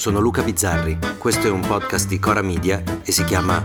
[0.00, 3.62] sono Luca Bizzarri, questo è un podcast di Cora Media e si chiama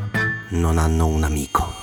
[0.49, 1.73] Non hanno un amico.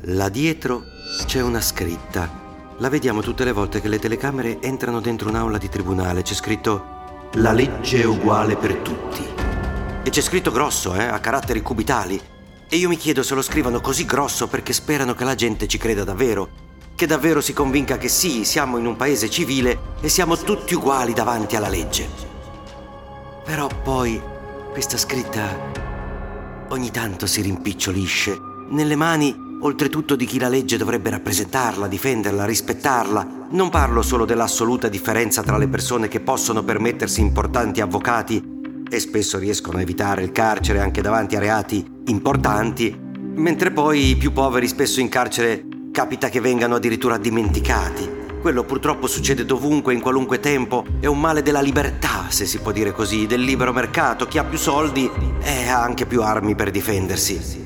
[0.00, 0.84] Là dietro
[1.24, 2.76] c'è una scritta.
[2.76, 6.20] La vediamo tutte le volte che le telecamere entrano dentro un'aula di tribunale.
[6.20, 9.24] C'è scritto La legge è uguale per tutti.
[10.02, 12.20] E c'è scritto grosso, eh, a caratteri cubitali.
[12.68, 15.78] E io mi chiedo se lo scrivono così grosso perché sperano che la gente ci
[15.78, 16.64] creda davvero
[17.04, 21.12] che davvero si convinca che sì, siamo in un paese civile e siamo tutti uguali
[21.12, 22.08] davanti alla legge.
[23.44, 24.18] Però poi
[24.72, 25.54] questa scritta
[26.68, 28.38] ogni tanto si rimpicciolisce
[28.70, 33.48] nelle mani oltretutto di chi la legge dovrebbe rappresentarla, difenderla, rispettarla.
[33.50, 38.42] Non parlo solo dell'assoluta differenza tra le persone che possono permettersi importanti avvocati
[38.88, 42.98] e spesso riescono a evitare il carcere anche davanti a reati importanti,
[43.34, 48.10] mentre poi i più poveri spesso in carcere Capita che vengano addirittura dimenticati.
[48.40, 50.84] Quello purtroppo succede dovunque, in qualunque tempo.
[50.98, 54.26] È un male della libertà, se si può dire così, del libero mercato.
[54.26, 55.08] Chi ha più soldi
[55.40, 57.62] e ha anche più armi per difendersi.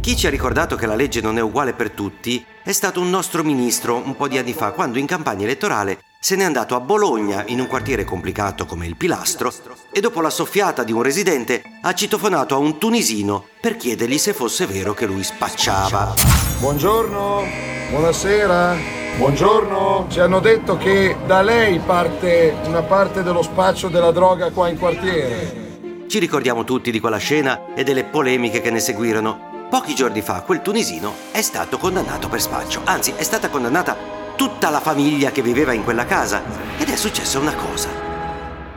[0.00, 3.10] Chi ci ha ricordato che la legge non è uguale per tutti è stato un
[3.10, 6.80] nostro ministro un po' di anni fa, quando in campagna elettorale se n'è andato a
[6.80, 9.52] Bologna, in un quartiere complicato come il Pilastro,
[9.92, 14.32] e dopo la soffiata di un residente ha citofonato a un tunisino per chiedergli se
[14.32, 16.14] fosse vero che lui spacciava.
[16.60, 17.44] Buongiorno,
[17.90, 18.74] buonasera,
[19.18, 20.06] buongiorno.
[20.08, 24.78] Ci hanno detto che da lei parte una parte dello spaccio della droga qua in
[24.78, 26.06] quartiere.
[26.08, 29.68] Ci ricordiamo tutti di quella scena e delle polemiche che ne seguirono.
[29.68, 34.70] Pochi giorni fa quel tunisino è stato condannato per spaccio, anzi è stata condannata tutta
[34.70, 36.42] la famiglia che viveva in quella casa.
[36.78, 37.88] Ed è successa una cosa.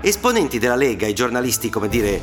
[0.02, 2.22] Esponenti della Lega e giornalisti, come dire,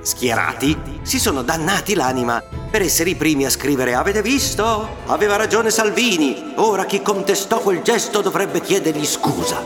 [0.00, 4.96] schierati, si sono dannati l'anima per essere i primi a scrivere Avete visto?
[5.06, 6.52] Aveva ragione Salvini.
[6.56, 9.62] Ora chi contestò quel gesto dovrebbe chiedergli scusa.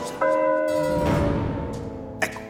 [2.18, 2.40] Ecco,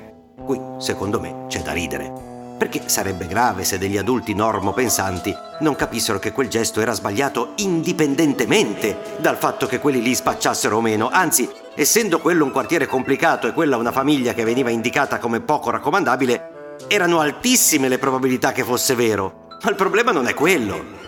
[0.44, 6.18] qui secondo me c'è da ridere perché sarebbe grave se degli adulti normopensanti non capissero
[6.18, 11.48] che quel gesto era sbagliato indipendentemente dal fatto che quelli lì spacciassero o meno, anzi,
[11.74, 16.76] essendo quello un quartiere complicato e quella una famiglia che veniva indicata come poco raccomandabile,
[16.88, 19.46] erano altissime le probabilità che fosse vero.
[19.62, 21.02] Ma il problema non è quello.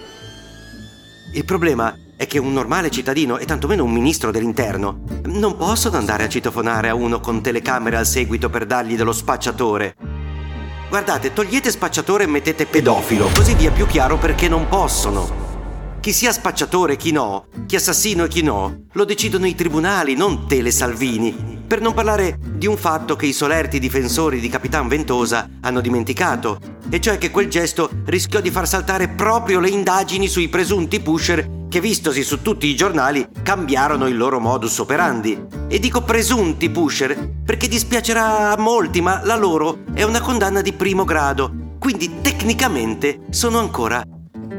[1.35, 6.25] Il problema è che un normale cittadino e tantomeno un ministro dell'interno non possono andare
[6.25, 10.16] a citofonare a uno con telecamere al seguito per dargli dello spacciatore
[10.89, 15.45] Guardate, togliete spacciatore e mettete pedofilo, così vi è più chiaro perché non possono.
[16.01, 20.15] Chi sia spacciatore e chi no, chi assassino e chi no, lo decidono i tribunali,
[20.15, 21.65] non Tele Salvini.
[21.67, 26.61] Per non parlare di un fatto che i solerti difensori di Capitan Ventosa hanno dimenticato,
[26.89, 31.65] e cioè che quel gesto rischiò di far saltare proprio le indagini sui presunti pusher
[31.69, 35.56] che vistosi su tutti i giornali cambiarono il loro modus operandi.
[35.69, 40.73] E dico presunti pusher perché dispiacerà a molti, ma la loro è una condanna di
[40.73, 44.03] primo grado, quindi tecnicamente sono ancora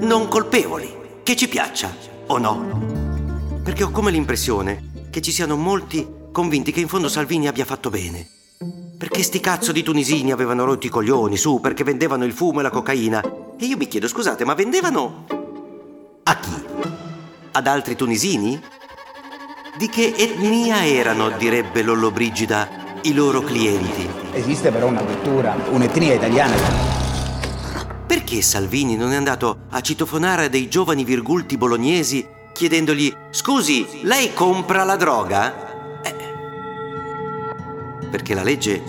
[0.01, 1.95] non colpevoli, che ci piaccia
[2.27, 3.61] o no.
[3.63, 7.89] Perché ho come l'impressione che ci siano molti convinti che in fondo Salvini abbia fatto
[7.89, 8.27] bene.
[8.97, 12.63] Perché sti cazzo di tunisini avevano rotto i coglioni, su, perché vendevano il fumo e
[12.63, 13.23] la cocaina.
[13.57, 15.25] E io mi chiedo, scusate, ma vendevano
[16.23, 16.51] a chi?
[17.51, 18.59] Ad altri tunisini?
[19.77, 24.09] Di che etnia erano, direbbe Lollobrigida, i loro clienti?
[24.33, 26.55] Esiste però una cultura, un'etnia italiana.
[28.07, 34.83] Perché Salvini non è andato a citofonare dei giovani virgulti bolognesi chiedendogli Scusi, lei compra
[34.83, 36.01] la droga?
[36.01, 36.15] Eh,
[38.09, 38.81] perché la legge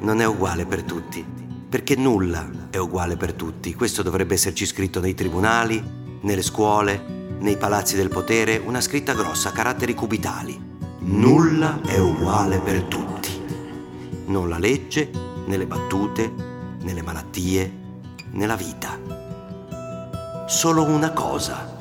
[0.00, 1.24] non è uguale per tutti,
[1.66, 3.72] perché nulla è uguale per tutti.
[3.72, 5.82] Questo dovrebbe esserci scritto nei tribunali,
[6.20, 10.58] nelle scuole, nei palazzi del potere, una scritta grossa a caratteri cubitali.
[11.00, 13.30] Nulla è uguale per tutti.
[14.26, 15.10] Non la legge,
[15.46, 16.32] né le battute,
[16.80, 17.72] né le malattie,
[18.30, 18.98] né la vita.
[20.46, 21.76] Solo una cosa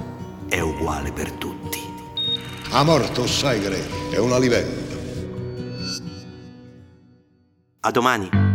[0.48, 1.80] è uguale per tutti.
[2.72, 4.84] A morto, Saigre, è una livella.
[7.82, 8.55] A domani.